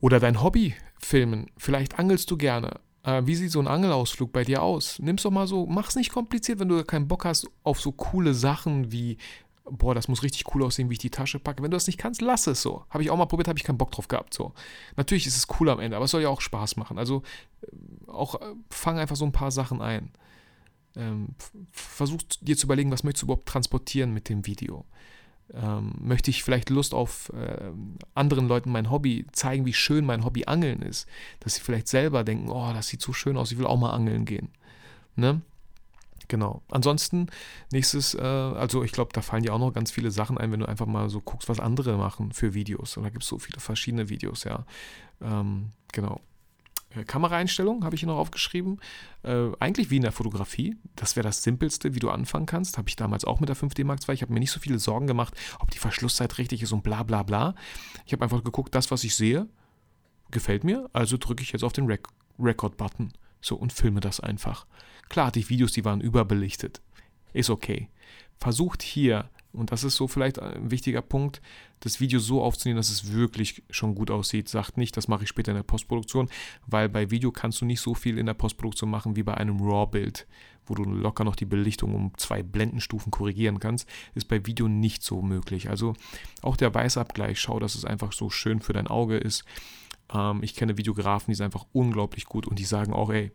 [0.00, 1.50] Oder dein Hobby filmen.
[1.56, 2.80] Vielleicht angelst du gerne.
[3.04, 4.98] Äh, wie sieht so ein Angelausflug bei dir aus?
[4.98, 8.34] Nimm's doch mal so, mach's nicht kompliziert, wenn du keinen Bock hast auf so coole
[8.34, 9.18] Sachen wie,
[9.70, 11.62] boah, das muss richtig cool aussehen, wie ich die Tasche packe.
[11.62, 12.84] Wenn du das nicht kannst, lass es so.
[12.90, 14.34] Habe ich auch mal probiert, habe ich keinen Bock drauf gehabt.
[14.34, 14.52] So.
[14.96, 16.98] Natürlich ist es cool am Ende, aber es soll ja auch Spaß machen.
[16.98, 17.22] Also
[17.62, 20.10] äh, auch äh, fang einfach so ein paar Sachen ein.
[20.96, 21.34] Ähm,
[21.72, 24.84] versuch dir zu überlegen, was möchtest du überhaupt transportieren mit dem Video
[25.52, 27.70] ähm, möchte ich vielleicht Lust auf äh,
[28.14, 31.06] anderen Leuten mein Hobby zeigen, wie schön mein Hobby Angeln ist.
[31.40, 33.92] Dass sie vielleicht selber denken, oh, das sieht so schön aus, ich will auch mal
[33.92, 34.48] angeln gehen.
[35.16, 35.42] Ne?
[36.28, 36.62] Genau.
[36.70, 37.28] Ansonsten,
[37.70, 40.60] nächstes, äh, also ich glaube, da fallen dir auch noch ganz viele Sachen ein, wenn
[40.60, 42.96] du einfach mal so guckst, was andere machen für Videos.
[42.96, 44.64] Und da gibt es so viele verschiedene Videos, ja.
[45.20, 46.20] Ähm, genau.
[46.94, 48.80] Äh, Kameraeinstellungen habe ich hier noch aufgeschrieben.
[49.22, 50.76] Äh, eigentlich wie in der Fotografie.
[50.96, 52.78] Das wäre das Simpelste, wie du anfangen kannst.
[52.78, 54.14] Habe ich damals auch mit der 5D Mark II.
[54.14, 57.02] Ich habe mir nicht so viele Sorgen gemacht, ob die Verschlusszeit richtig ist und bla
[57.02, 57.54] bla bla.
[58.06, 59.48] Ich habe einfach geguckt, das, was ich sehe,
[60.30, 60.88] gefällt mir.
[60.92, 63.12] Also drücke ich jetzt auf den Rec Record-Button.
[63.40, 64.66] So und filme das einfach.
[65.08, 66.80] Klar ich Videos, die waren überbelichtet.
[67.32, 67.88] Ist okay.
[68.38, 71.40] Versucht hier und das ist so vielleicht ein wichtiger Punkt,
[71.80, 74.48] das Video so aufzunehmen, dass es wirklich schon gut aussieht.
[74.48, 76.28] Sagt nicht, das mache ich später in der Postproduktion,
[76.66, 79.60] weil bei Video kannst du nicht so viel in der Postproduktion machen wie bei einem
[79.60, 80.26] RAW-Bild,
[80.66, 83.88] wo du locker noch die Belichtung um zwei Blendenstufen korrigieren kannst.
[84.14, 85.68] Ist bei Video nicht so möglich.
[85.68, 85.94] Also
[86.42, 89.44] auch der Weißabgleich, schau, dass es einfach so schön für dein Auge ist.
[90.12, 93.30] Ähm, ich kenne Videografen, die sind einfach unglaublich gut und die sagen auch, ey,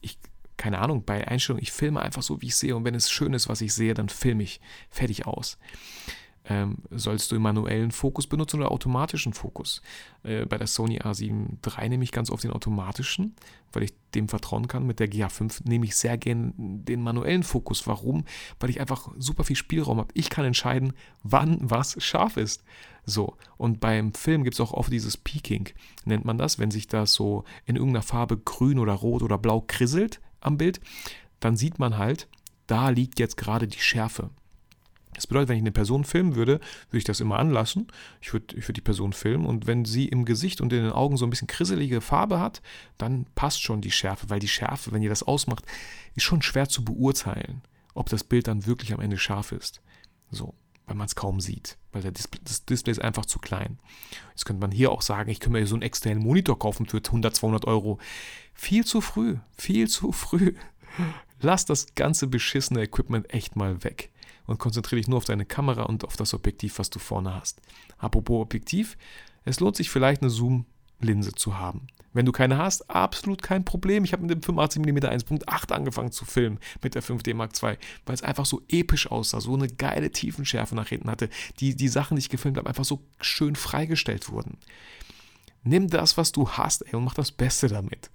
[0.00, 0.18] ich
[0.60, 3.32] keine Ahnung, bei Einstellungen, ich filme einfach so, wie ich sehe und wenn es schön
[3.32, 5.56] ist, was ich sehe, dann filme ich fertig aus.
[6.44, 9.80] Ähm, sollst du im manuellen Fokus benutzen oder automatischen Fokus?
[10.22, 13.36] Äh, bei der Sony A7 III nehme ich ganz oft den automatischen,
[13.72, 14.86] weil ich dem vertrauen kann.
[14.86, 17.86] Mit der GH5 nehme ich sehr gern den manuellen Fokus.
[17.86, 18.24] Warum?
[18.58, 20.12] Weil ich einfach super viel Spielraum habe.
[20.12, 20.92] Ich kann entscheiden,
[21.22, 22.64] wann was scharf ist.
[23.06, 25.70] So, und beim Film gibt es auch oft dieses Peaking,
[26.04, 29.62] nennt man das, wenn sich das so in irgendeiner Farbe grün oder rot oder blau
[29.66, 30.80] krisselt am Bild,
[31.40, 32.28] dann sieht man halt,
[32.66, 34.30] da liegt jetzt gerade die Schärfe.
[35.14, 37.88] Das bedeutet, wenn ich eine Person filmen würde, würde ich das immer anlassen.
[38.20, 40.92] Ich würde, ich würde die Person filmen und wenn sie im Gesicht und in den
[40.92, 42.62] Augen so ein bisschen krisselige Farbe hat,
[42.96, 45.64] dann passt schon die Schärfe, weil die Schärfe, wenn ihr das ausmacht,
[46.14, 47.62] ist schon schwer zu beurteilen,
[47.94, 49.82] ob das Bild dann wirklich am Ende scharf ist.
[50.30, 50.54] So,
[50.86, 53.78] weil man es kaum sieht, weil Display, das Display ist einfach zu klein.
[54.30, 56.98] Jetzt könnte man hier auch sagen, ich könnte mir so einen externen Monitor kaufen für
[56.98, 57.98] 100, 200 Euro.
[58.62, 60.52] Viel zu früh, viel zu früh.
[61.40, 64.10] Lass das ganze beschissene Equipment echt mal weg
[64.46, 67.62] und konzentriere dich nur auf deine Kamera und auf das Objektiv, was du vorne hast.
[67.96, 68.98] Apropos Objektiv,
[69.46, 71.86] es lohnt sich vielleicht eine Zoom-Linse zu haben.
[72.12, 74.04] Wenn du keine hast, absolut kein Problem.
[74.04, 78.14] Ich habe mit dem 85mm 1.8 angefangen zu filmen mit der 5D Mark II, weil
[78.14, 81.30] es einfach so episch aussah, so eine geile Tiefenschärfe nach hinten hatte.
[81.60, 84.58] Die, die Sachen, die ich gefilmt habe, einfach so schön freigestellt wurden.
[85.62, 88.10] Nimm das, was du hast, ey, und mach das Beste damit.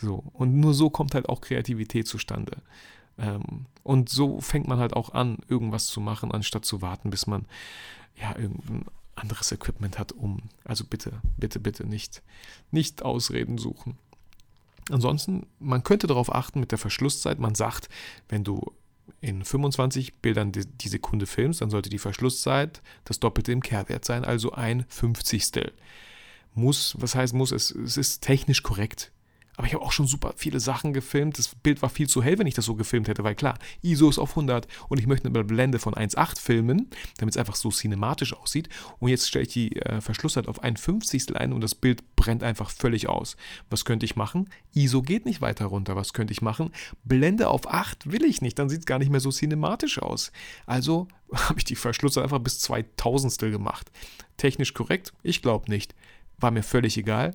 [0.00, 0.24] So.
[0.32, 2.62] Und nur so kommt halt auch Kreativität zustande.
[3.18, 7.26] Ähm, und so fängt man halt auch an, irgendwas zu machen, anstatt zu warten, bis
[7.26, 7.46] man
[8.16, 10.42] ja irgendein anderes Equipment hat, um.
[10.64, 12.22] Also bitte, bitte, bitte nicht,
[12.70, 13.98] nicht Ausreden suchen.
[14.90, 17.38] Ansonsten, man könnte darauf achten mit der Verschlusszeit.
[17.38, 17.88] Man sagt,
[18.28, 18.72] wenn du
[19.20, 24.04] in 25 Bildern die, die Sekunde filmst, dann sollte die Verschlusszeit das Doppelte im Kehrwert
[24.04, 25.72] sein, also ein Fünfzigstel.
[26.54, 29.12] Muss, was heißt muss, es, es ist technisch korrekt.
[29.56, 31.38] Aber ich habe auch schon super viele Sachen gefilmt.
[31.38, 34.08] Das Bild war viel zu hell, wenn ich das so gefilmt hätte, weil klar, ISO
[34.08, 37.70] ist auf 100 und ich möchte eine Blende von 1,8 filmen, damit es einfach so
[37.70, 38.68] cinematisch aussieht.
[38.98, 42.42] Und jetzt stelle ich die äh, Verschlusszeit auf ein Fünfzigstel ein und das Bild brennt
[42.42, 43.36] einfach völlig aus.
[43.68, 44.48] Was könnte ich machen?
[44.72, 45.96] ISO geht nicht weiter runter.
[45.96, 46.70] Was könnte ich machen?
[47.04, 50.32] Blende auf 8 will ich nicht, dann sieht es gar nicht mehr so cinematisch aus.
[50.66, 53.90] Also habe ich die Verschlusszeit einfach bis 2000 gemacht.
[54.36, 55.12] Technisch korrekt?
[55.22, 55.94] Ich glaube nicht.
[56.38, 57.34] War mir völlig egal.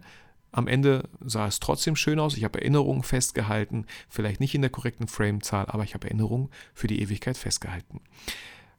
[0.55, 2.37] Am Ende sah es trotzdem schön aus.
[2.37, 6.87] Ich habe Erinnerungen festgehalten, vielleicht nicht in der korrekten Framezahl, aber ich habe Erinnerungen für
[6.87, 7.99] die Ewigkeit festgehalten.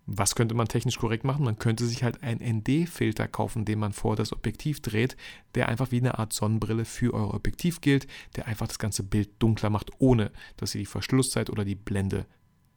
[0.07, 1.45] Was könnte man technisch korrekt machen?
[1.45, 5.19] Man könnte sich halt einen ND-Filter kaufen, den man vor das Objektiv dreht,
[5.55, 9.29] der einfach wie eine Art Sonnenbrille für euer Objektiv gilt, der einfach das ganze Bild
[9.39, 12.25] dunkler macht, ohne dass ihr die Verschlusszeit oder die Blende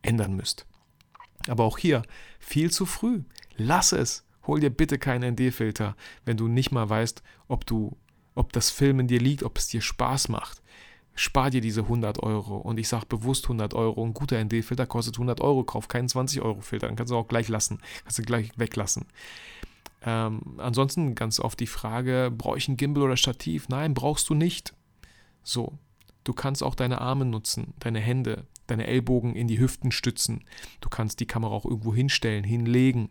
[0.01, 0.65] ändern müsst.
[1.47, 2.01] Aber auch hier
[2.37, 3.21] viel zu früh.
[3.55, 4.25] Lass es.
[4.45, 7.95] Hol dir bitte keinen ND-Filter, wenn du nicht mal weißt, ob du
[8.35, 10.61] ob das Filmen dir liegt, ob es dir Spaß macht.
[11.15, 12.57] Spar dir diese 100 Euro.
[12.57, 14.03] Und ich sage bewusst 100 Euro.
[14.05, 15.63] Ein guter ND-Filter kostet 100 Euro.
[15.63, 16.87] Kauf keinen 20-Euro-Filter.
[16.87, 17.79] Dann kannst du auch gleich lassen.
[18.03, 19.05] Kannst du gleich weglassen.
[20.01, 23.67] Ähm, ansonsten ganz oft die Frage, brauche ich ein Gimbal oder Stativ?
[23.67, 24.73] Nein, brauchst du nicht.
[25.43, 25.73] So,
[26.23, 30.43] du kannst auch deine Arme nutzen, deine Hände, deine Ellbogen in die Hüften stützen.
[30.81, 33.09] Du kannst die Kamera auch irgendwo hinstellen, hinlegen.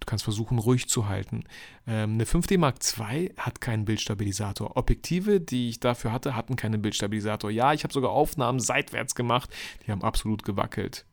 [0.00, 1.44] Du kannst versuchen, ruhig zu halten.
[1.86, 4.76] Ähm, eine 5D Mark II hat keinen Bildstabilisator.
[4.76, 7.50] Objektive, die ich dafür hatte, hatten keinen Bildstabilisator.
[7.50, 9.50] Ja, ich habe sogar Aufnahmen seitwärts gemacht,
[9.86, 11.04] die haben absolut gewackelt.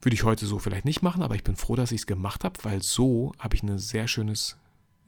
[0.00, 2.42] Würde ich heute so vielleicht nicht machen, aber ich bin froh, dass ich es gemacht
[2.42, 4.56] habe, weil so habe ich ein sehr schönes,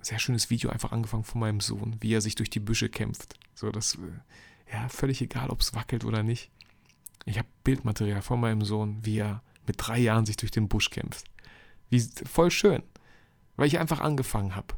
[0.00, 3.34] sehr schönes Video einfach angefangen von meinem Sohn, wie er sich durch die Büsche kämpft.
[3.54, 6.50] So, das, äh, ja, völlig egal, ob es wackelt oder nicht.
[7.24, 10.90] Ich habe Bildmaterial von meinem Sohn, wie er mit drei Jahren sich durch den Busch
[10.90, 11.24] kämpft.
[11.90, 12.82] Wie, voll schön,
[13.56, 14.74] weil ich einfach angefangen habe.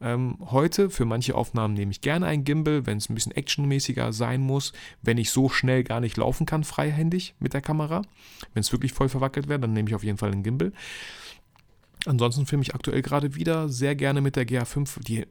[0.00, 4.12] Ähm, heute für manche Aufnahmen nehme ich gerne ein Gimbal, wenn es ein bisschen actionmäßiger
[4.12, 8.02] sein muss, wenn ich so schnell gar nicht laufen kann, freihändig mit der Kamera.
[8.52, 10.72] Wenn es wirklich voll verwackelt wäre, dann nehme ich auf jeden Fall ein Gimbal.
[12.04, 15.24] Ansonsten filme ich aktuell gerade wieder sehr gerne mit der GA5, die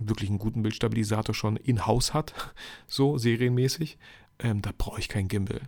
[0.00, 2.32] wirklich einen guten Bildstabilisator schon in-house hat,
[2.86, 3.98] so serienmäßig.
[4.38, 5.60] Ähm, da brauche ich kein Gimbal.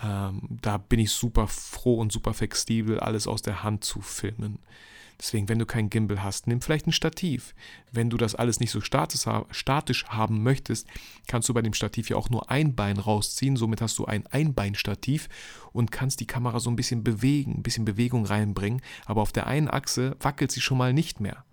[0.00, 4.60] Ähm, da bin ich super froh und super flexibel, alles aus der Hand zu filmen.
[5.20, 7.54] Deswegen, wenn du kein Gimbal hast, nimm vielleicht ein Stativ.
[7.90, 10.86] Wenn du das alles nicht so statisch haben möchtest,
[11.26, 13.56] kannst du bei dem Stativ ja auch nur ein Bein rausziehen.
[13.56, 15.28] Somit hast du ein Einbeinstativ
[15.72, 18.80] und kannst die Kamera so ein bisschen bewegen, ein bisschen Bewegung reinbringen.
[19.06, 21.44] Aber auf der einen Achse wackelt sie schon mal nicht mehr.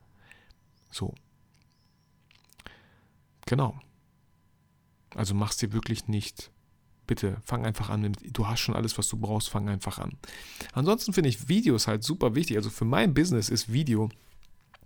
[0.92, 1.16] So.
[3.48, 3.80] Genau.
[5.16, 6.52] Also machst dir wirklich nicht
[7.08, 8.16] bitte fang einfach an.
[8.32, 10.14] Du hast schon alles, was du brauchst, fang einfach an.
[10.74, 12.58] Ansonsten finde ich Videos halt super wichtig.
[12.58, 14.10] Also für mein Business ist Video.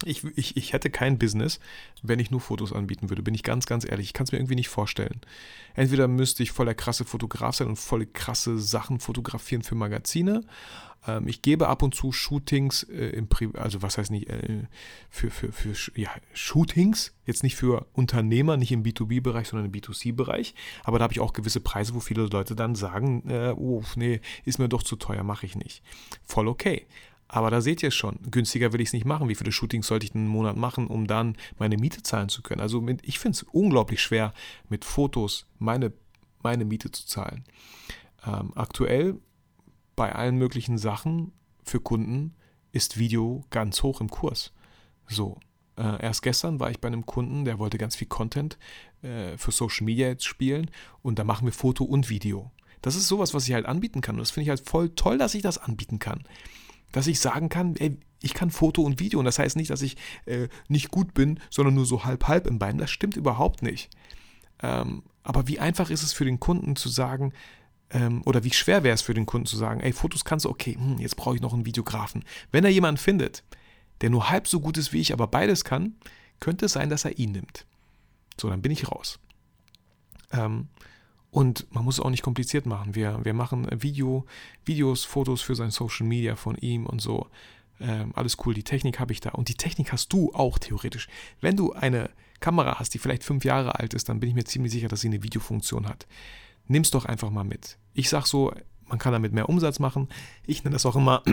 [0.05, 1.59] Ich, ich, ich hätte kein Business,
[2.01, 4.07] wenn ich nur Fotos anbieten würde, bin ich ganz, ganz ehrlich.
[4.07, 5.21] Ich kann es mir irgendwie nicht vorstellen.
[5.75, 10.45] Entweder müsste ich voll der krasse Fotograf sein und voll krasse Sachen fotografieren für Magazine
[11.07, 14.67] ähm, ich gebe ab und zu Shootings äh, im Pri also was heißt nicht, äh,
[15.09, 20.55] für, für, für ja, Shootings, jetzt nicht für Unternehmer, nicht im B2B-Bereich, sondern im B2C-Bereich.
[20.83, 24.21] Aber da habe ich auch gewisse Preise, wo viele Leute dann sagen, äh, oh, nee,
[24.45, 25.83] ist mir doch zu teuer, mache ich nicht.
[26.25, 26.85] Voll okay.
[27.31, 29.29] Aber da seht ihr es schon, günstiger will ich es nicht machen.
[29.29, 32.59] Wie viele Shootings sollte ich einen Monat machen, um dann meine Miete zahlen zu können?
[32.59, 34.33] Also mit, ich finde es unglaublich schwer,
[34.67, 35.93] mit Fotos meine,
[36.41, 37.43] meine Miete zu zahlen.
[38.25, 39.19] Ähm, aktuell
[39.95, 41.31] bei allen möglichen Sachen
[41.63, 42.33] für Kunden
[42.71, 44.51] ist Video ganz hoch im Kurs.
[45.07, 45.39] So,
[45.77, 48.57] äh, erst gestern war ich bei einem Kunden, der wollte ganz viel Content
[49.03, 50.71] äh, für Social Media jetzt spielen
[51.03, 52.51] und da machen wir Foto und Video.
[52.81, 55.19] Das ist sowas, was ich halt anbieten kann und das finde ich halt voll toll,
[55.19, 56.23] dass ich das anbieten kann.
[56.91, 59.81] Dass ich sagen kann, ey, ich kann Foto und Video und das heißt nicht, dass
[59.81, 62.77] ich äh, nicht gut bin, sondern nur so halb-halb im Bein.
[62.77, 63.89] Das stimmt überhaupt nicht.
[64.61, 67.33] Ähm, aber wie einfach ist es für den Kunden zu sagen,
[67.91, 70.49] ähm, oder wie schwer wäre es für den Kunden zu sagen, ey, Fotos kannst du,
[70.49, 72.23] okay, hm, jetzt brauche ich noch einen Videografen.
[72.51, 73.43] Wenn er jemanden findet,
[74.01, 75.95] der nur halb so gut ist wie ich, aber beides kann,
[76.39, 77.65] könnte es sein, dass er ihn nimmt.
[78.39, 79.19] So, dann bin ich raus.
[80.31, 80.67] Ähm,
[81.31, 82.95] und man muss es auch nicht kompliziert machen.
[82.95, 84.25] Wir, wir machen Video,
[84.65, 87.27] Videos, Fotos für sein Social Media von ihm und so.
[87.79, 89.31] Ähm, alles cool, die Technik habe ich da.
[89.31, 91.07] Und die Technik hast du auch theoretisch.
[91.39, 94.43] Wenn du eine Kamera hast, die vielleicht fünf Jahre alt ist, dann bin ich mir
[94.43, 96.07] ziemlich sicher, dass sie eine Videofunktion hat.
[96.67, 97.77] Nimm es doch einfach mal mit.
[97.93, 98.53] Ich sage so,
[98.87, 100.09] man kann damit mehr Umsatz machen.
[100.45, 101.23] Ich nenne das auch immer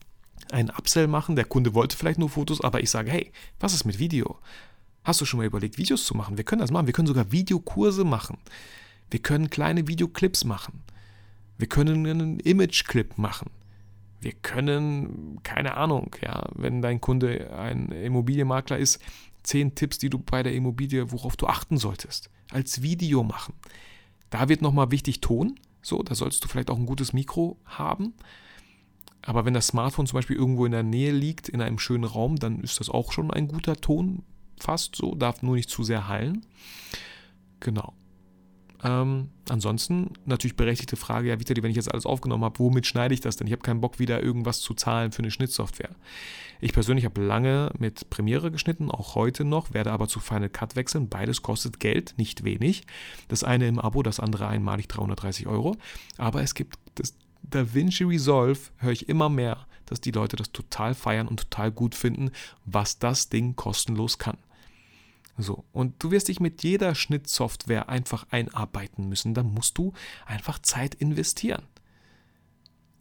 [0.52, 1.36] einen Upsell machen.
[1.36, 4.38] Der Kunde wollte vielleicht nur Fotos, aber ich sage, hey, was ist mit Video?
[5.02, 6.36] Hast du schon mal überlegt, Videos zu machen?
[6.36, 6.86] Wir können das machen.
[6.86, 8.38] Wir können sogar Videokurse machen.
[9.10, 10.82] Wir können kleine Videoclips machen.
[11.58, 13.50] Wir können einen Imageclip machen.
[14.20, 19.00] Wir können, keine Ahnung, ja, wenn dein Kunde ein Immobilienmakler ist,
[19.42, 23.54] zehn Tipps, die du bei der Immobilie, worauf du achten solltest, als Video machen.
[24.28, 25.58] Da wird nochmal wichtig Ton.
[25.82, 28.14] So, da sollst du vielleicht auch ein gutes Mikro haben.
[29.22, 32.36] Aber wenn das Smartphone zum Beispiel irgendwo in der Nähe liegt, in einem schönen Raum,
[32.36, 34.22] dann ist das auch schon ein guter Ton,
[34.58, 36.46] fast so, darf nur nicht zu sehr hallen.
[37.60, 37.94] Genau.
[38.82, 43.14] Ähm, ansonsten natürlich berechtigte Frage, ja, Vitali, wenn ich jetzt alles aufgenommen habe, womit schneide
[43.14, 43.46] ich das denn?
[43.46, 45.90] Ich habe keinen Bock, wieder irgendwas zu zahlen für eine Schnittsoftware.
[46.60, 50.76] Ich persönlich habe lange mit Premiere geschnitten, auch heute noch, werde aber zu Final Cut
[50.76, 51.08] wechseln.
[51.08, 52.84] Beides kostet Geld, nicht wenig.
[53.28, 55.76] Das eine im Abo, das andere einmalig 330 Euro.
[56.18, 60.94] Aber es gibt das DaVinci Resolve, höre ich immer mehr, dass die Leute das total
[60.94, 62.30] feiern und total gut finden,
[62.64, 64.36] was das Ding kostenlos kann.
[65.42, 69.34] So, und du wirst dich mit jeder Schnittsoftware einfach einarbeiten müssen.
[69.34, 69.92] Da musst du
[70.26, 71.62] einfach Zeit investieren.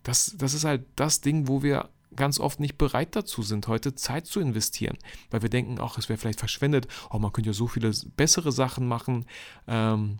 [0.03, 3.95] Das, das ist halt das Ding, wo wir ganz oft nicht bereit dazu sind, heute
[3.95, 4.97] Zeit zu investieren,
[5.29, 8.51] weil wir denken, ach, es wäre vielleicht verschwendet, oh, man könnte ja so viele bessere
[8.51, 9.25] Sachen machen.
[9.67, 10.19] Ähm,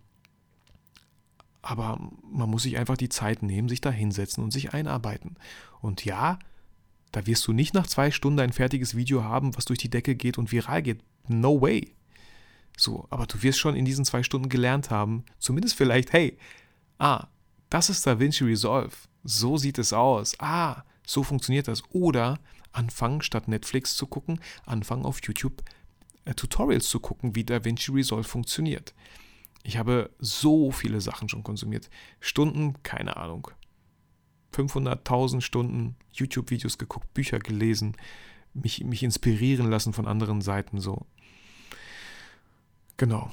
[1.62, 1.99] aber
[2.32, 5.36] man muss sich einfach die Zeit nehmen, sich da hinsetzen und sich einarbeiten.
[5.82, 6.39] Und ja,
[7.12, 10.15] da wirst du nicht nach zwei Stunden ein fertiges Video haben, was durch die Decke
[10.15, 11.03] geht und viral geht.
[11.27, 11.93] No way.
[12.79, 16.37] So, aber du wirst schon in diesen zwei Stunden gelernt haben, zumindest vielleicht, hey,
[16.97, 17.27] ah,
[17.69, 18.95] das ist DaVinci Resolve.
[19.23, 20.35] So sieht es aus.
[20.39, 21.83] Ah, so funktioniert das.
[21.91, 22.39] Oder
[22.71, 25.61] anfangen, statt Netflix zu gucken, anfangen auf YouTube
[26.23, 28.93] äh, Tutorials zu gucken, wie DaVinci Resolve funktioniert.
[29.63, 31.89] Ich habe so viele Sachen schon konsumiert.
[32.21, 33.49] Stunden, keine Ahnung.
[34.53, 37.97] 500.000 Stunden YouTube-Videos geguckt, Bücher gelesen,
[38.53, 41.05] mich, mich inspirieren lassen von anderen Seiten so.
[42.99, 43.31] Genau.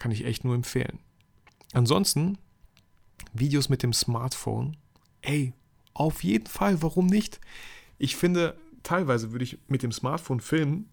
[0.00, 0.98] Kann ich echt nur empfehlen.
[1.72, 2.36] Ansonsten,
[3.32, 4.76] Videos mit dem Smartphone.
[5.22, 5.52] Ey,
[5.94, 7.40] auf jeden Fall, warum nicht?
[7.98, 10.88] Ich finde, teilweise würde ich mit dem Smartphone filmen,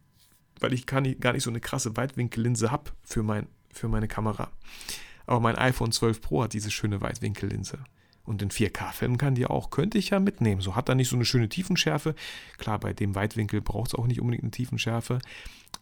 [0.59, 4.07] weil ich gar nicht, gar nicht so eine krasse Weitwinkellinse habe für, mein, für meine
[4.07, 4.51] Kamera.
[5.25, 7.79] Aber mein iPhone 12 Pro hat diese schöne Weitwinkellinse.
[8.23, 9.71] Und in 4K filmen kann die auch.
[9.71, 10.61] Könnte ich ja mitnehmen.
[10.61, 12.13] So hat er nicht so eine schöne Tiefenschärfe.
[12.59, 15.19] Klar, bei dem Weitwinkel braucht es auch nicht unbedingt eine Tiefenschärfe.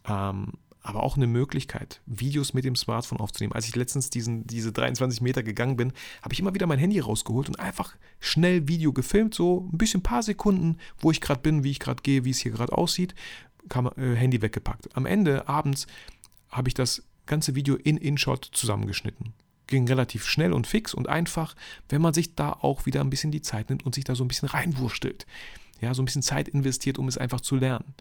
[0.06, 0.52] Ähm,
[0.84, 3.54] aber auch eine Möglichkeit, Videos mit dem Smartphone aufzunehmen.
[3.54, 7.00] Als ich letztens diesen, diese 23 Meter gegangen bin, habe ich immer wieder mein Handy
[7.00, 11.64] rausgeholt und einfach schnell Video gefilmt, so ein bisschen, paar Sekunden, wo ich gerade bin,
[11.64, 13.14] wie ich gerade gehe, wie es hier gerade aussieht,
[13.70, 14.94] kam, äh, Handy weggepackt.
[14.94, 15.86] Am Ende, abends,
[16.50, 19.32] habe ich das ganze Video in InShot zusammengeschnitten.
[19.66, 21.56] Ging relativ schnell und fix und einfach,
[21.88, 24.22] wenn man sich da auch wieder ein bisschen die Zeit nimmt und sich da so
[24.22, 25.26] ein bisschen reinwurstelt.
[25.80, 27.94] Ja, so ein bisschen Zeit investiert, um es einfach zu lernen.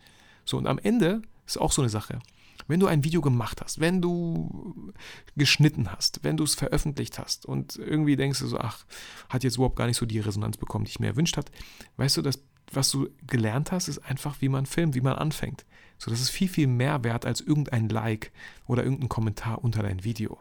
[0.44, 2.20] So, und am Ende ist auch so eine Sache.
[2.68, 4.94] Wenn du ein Video gemacht hast, wenn du
[5.36, 8.86] geschnitten hast, wenn du es veröffentlicht hast und irgendwie denkst du so, ach,
[9.30, 11.52] hat jetzt überhaupt gar nicht so die Resonanz bekommen, die ich mir erwünscht hat,
[11.98, 12.40] weißt du, das,
[12.72, 15.66] was du gelernt hast, ist einfach, wie man filmt, wie man anfängt.
[15.98, 18.32] So, das ist viel, viel mehr wert als irgendein Like
[18.68, 20.40] oder irgendein Kommentar unter dein Video.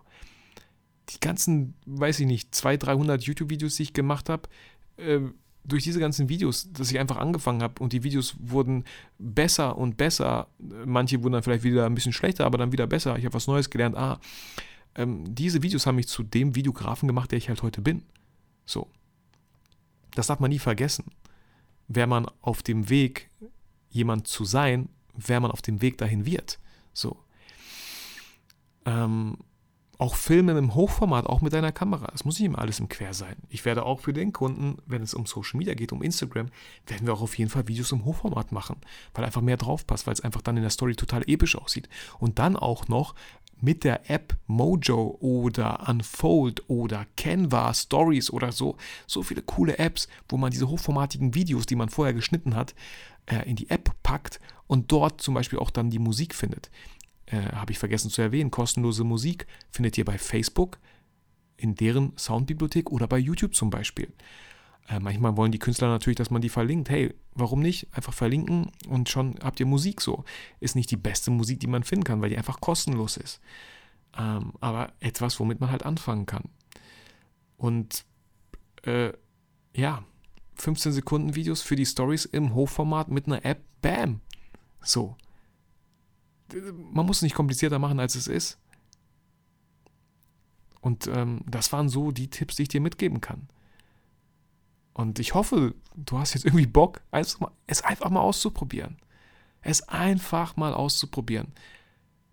[1.11, 4.49] Die ganzen, weiß ich nicht, 200, 300 YouTube-Videos, die ich gemacht habe,
[4.97, 5.21] äh,
[5.65, 8.85] durch diese ganzen Videos, dass ich einfach angefangen habe und die Videos wurden
[9.19, 10.49] besser und besser.
[10.59, 13.17] Manche wurden dann vielleicht wieder ein bisschen schlechter, aber dann wieder besser.
[13.17, 13.97] Ich habe was Neues gelernt.
[13.97, 14.19] Ah,
[14.95, 18.03] ähm, diese Videos haben mich zu dem Videografen gemacht, der ich halt heute bin.
[18.67, 18.89] So.
[20.15, 21.05] Das darf man nie vergessen.
[21.89, 23.31] Wäre man auf dem Weg,
[23.91, 26.59] jemand zu sein, wäre man auf dem Weg dahin wird.
[26.93, 27.19] So.
[28.85, 29.39] Ähm,
[29.99, 32.11] auch filmen im Hochformat, auch mit deiner Kamera.
[32.15, 33.37] Es muss nicht immer alles im Quer sein.
[33.49, 36.49] Ich werde auch für den Kunden, wenn es um Social Media geht, um Instagram,
[36.87, 38.77] werden wir auch auf jeden Fall Videos im Hochformat machen,
[39.15, 41.89] weil einfach mehr drauf passt, weil es einfach dann in der Story total episch aussieht.
[42.19, 43.15] Und dann auch noch
[43.61, 48.77] mit der App Mojo oder Unfold oder Canva Stories oder so,
[49.07, 52.75] so viele coole Apps, wo man diese hochformatigen Videos, die man vorher geschnitten hat,
[53.27, 56.71] äh, in die App packt und dort zum Beispiel auch dann die Musik findet
[57.33, 60.79] äh, habe ich vergessen zu erwähnen, kostenlose Musik findet ihr bei Facebook,
[61.57, 64.13] in deren Soundbibliothek oder bei YouTube zum Beispiel.
[64.89, 66.91] Äh, manchmal wollen die Künstler natürlich, dass man die verlinkt.
[66.91, 67.89] Hey, warum nicht?
[67.93, 70.25] Einfach verlinken und schon habt ihr Musik so.
[70.61, 73.41] Ist nicht die beste Musik, die man finden kann, weil die einfach kostenlos ist.
[74.19, 76.51] Ähm, aber etwas, womit man halt anfangen kann.
[77.57, 78.05] Und
[78.85, 79.13] äh,
[79.75, 80.05] ja,
[80.57, 84.21] 15 Sekunden Videos für die Stories im Hochformat mit einer App, bam.
[84.83, 85.17] So.
[86.93, 88.59] Man muss es nicht komplizierter machen, als es ist.
[90.81, 93.49] Und ähm, das waren so die Tipps, die ich dir mitgeben kann.
[94.95, 97.01] Und ich hoffe, du hast jetzt irgendwie Bock,
[97.67, 98.99] es einfach mal auszuprobieren.
[99.63, 101.53] Es einfach mal auszuprobieren.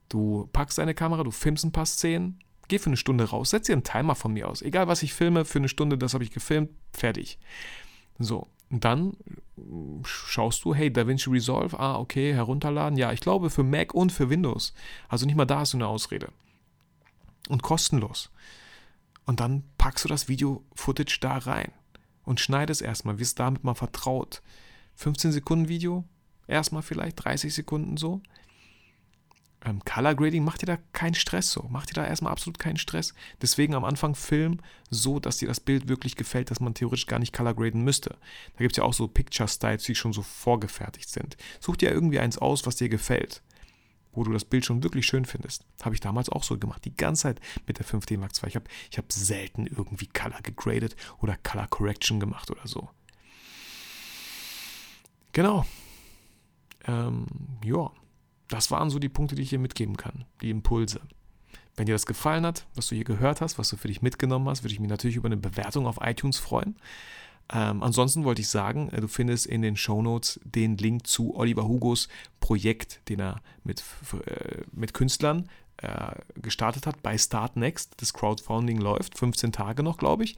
[0.10, 3.68] Du packst deine Kamera, du filmst ein paar Szenen, geh für eine Stunde raus, setz
[3.68, 4.62] dir einen Timer von mir aus.
[4.62, 7.38] Egal was ich filme, für eine Stunde, das habe ich gefilmt, fertig.
[8.18, 9.14] So, und dann
[10.04, 12.98] schaust du, hey, DaVinci Resolve, ah, okay, herunterladen.
[12.98, 14.74] Ja, ich glaube für Mac und für Windows.
[15.08, 16.30] Also nicht mal da hast du eine Ausrede.
[17.50, 18.30] Und kostenlos.
[19.26, 21.72] Und dann packst du das Video-Footage da rein
[22.24, 24.42] und schneidest erstmal, wirst damit mal vertraut.
[24.96, 26.04] 15 Sekunden Video,
[26.48, 28.22] erstmal vielleicht 30 Sekunden so
[29.66, 31.64] ähm, Color Grading macht dir da keinen Stress so.
[31.70, 33.14] Macht dir da erstmal absolut keinen Stress.
[33.42, 37.20] Deswegen am Anfang Film so, dass dir das Bild wirklich gefällt, dass man theoretisch gar
[37.20, 38.12] nicht Color graden müsste.
[38.54, 41.36] Da gibt es ja auch so Picture Styles, die schon so vorgefertigt sind.
[41.60, 43.42] Such dir irgendwie eins aus, was dir gefällt.
[44.14, 45.66] Wo du das Bild schon wirklich schön findest.
[45.84, 46.84] Habe ich damals auch so gemacht.
[46.86, 48.50] Die ganze Zeit mit der 5D Mark II.
[48.50, 52.90] Ich habe ich hab selten irgendwie Color gegradet oder Color Correction gemacht oder so.
[55.34, 55.66] Genau.
[56.88, 57.28] Ähm,
[57.64, 57.92] ja
[58.50, 61.02] das waren so die Punkte, die ich hier mitgeben kann, die Impulse.
[61.76, 64.50] Wenn dir das gefallen hat, was du hier gehört hast, was du für dich mitgenommen
[64.50, 66.76] hast, würde ich mich natürlich über eine Bewertung auf iTunes freuen.
[67.52, 71.36] Ähm, ansonsten wollte ich sagen, äh, du findest in den Show Notes den Link zu
[71.36, 72.08] Oliver Hugos
[72.40, 73.84] Projekt, den er mit,
[74.26, 77.94] äh, mit Künstlern äh, gestartet hat bei Start Next.
[77.98, 80.38] Das Crowdfunding läuft, 15 Tage noch, glaube ich.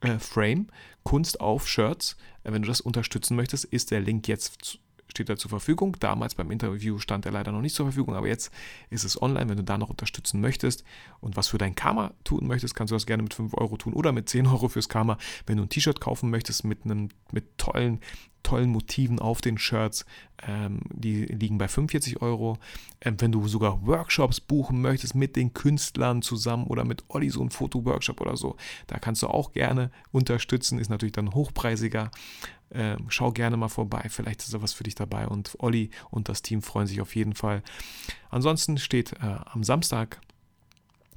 [0.00, 0.68] Äh, Frame,
[1.02, 2.16] Kunst auf Shirts.
[2.44, 4.78] Äh, wenn du das unterstützen möchtest, ist der Link jetzt
[5.14, 5.96] steht er zur Verfügung.
[6.00, 8.52] Damals beim Interview stand er leider noch nicht zur Verfügung, aber jetzt
[8.90, 10.84] ist es online, wenn du da noch unterstützen möchtest
[11.20, 13.94] und was für dein Karma tun möchtest, kannst du das gerne mit 5 Euro tun
[13.94, 15.18] oder mit 10 Euro fürs Karma.
[15.46, 18.00] Wenn du ein T-Shirt kaufen möchtest mit einem mit tollen
[18.44, 20.06] tollen Motiven auf den Shirts.
[20.46, 22.58] Ähm, die liegen bei 45 Euro.
[23.00, 27.42] Ähm, wenn du sogar Workshops buchen möchtest mit den Künstlern zusammen oder mit Olli so
[27.42, 30.78] ein Fotoworkshop oder so, da kannst du auch gerne unterstützen.
[30.78, 32.10] Ist natürlich dann hochpreisiger.
[32.74, 34.06] Ähm, schau gerne mal vorbei.
[34.08, 35.28] Vielleicht ist da was für dich dabei.
[35.28, 37.62] Und Olli und das Team freuen sich auf jeden Fall.
[38.30, 40.20] Ansonsten steht äh, am Samstag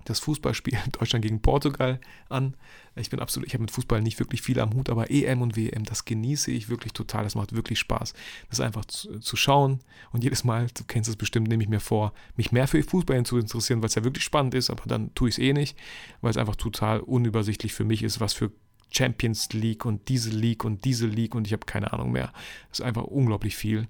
[0.07, 2.55] das Fußballspiel Deutschland gegen Portugal an.
[2.95, 5.55] Ich bin absolut, ich habe mit Fußball nicht wirklich viel am Hut, aber EM und
[5.55, 7.23] WM, das genieße ich wirklich total.
[7.23, 8.13] Das macht wirklich Spaß.
[8.49, 9.79] Das einfach zu, zu schauen
[10.11, 13.23] und jedes Mal, du kennst es bestimmt, nehme ich mir vor, mich mehr für Fußball
[13.23, 15.77] zu interessieren, weil es ja wirklich spannend ist, aber dann tue ich es eh nicht,
[16.21, 18.51] weil es einfach total unübersichtlich für mich ist, was für
[18.91, 22.31] Champions League und diese League und diese League und ich habe keine Ahnung mehr.
[22.69, 23.87] Das ist einfach unglaublich viel.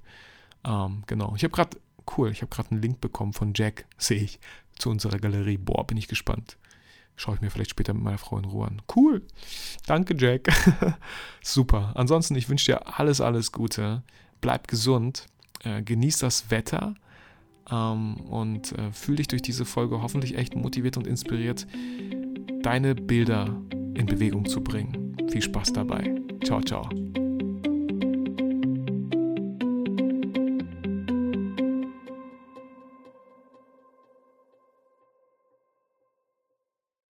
[0.66, 1.34] Ähm, genau.
[1.36, 1.78] Ich habe gerade,
[2.18, 4.40] cool, ich habe gerade einen Link bekommen von Jack, sehe ich,
[4.78, 5.58] zu unserer Galerie.
[5.58, 6.58] Boah, bin ich gespannt.
[7.16, 8.82] Schaue ich mir vielleicht später mit meiner Frau in Ruhe an.
[8.96, 9.24] Cool.
[9.88, 10.50] Danke, Jack.
[11.42, 11.94] Super.
[11.96, 14.04] Ansonsten, ich wünsche dir alles, alles Gute.
[14.40, 15.26] Bleib gesund.
[15.64, 16.94] Äh, genieß das Wetter.
[17.72, 21.66] Ähm, und äh, fühl dich durch diese Folge hoffentlich echt motiviert und inspiriert,
[22.62, 23.60] deine Bilder
[23.98, 25.16] in Bewegung zu bringen.
[25.30, 26.16] Viel Spaß dabei.
[26.44, 26.90] Ciao, ciao.